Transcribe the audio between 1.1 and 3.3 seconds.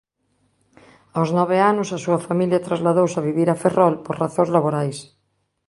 Aos nove anos a súa familia trasladouse a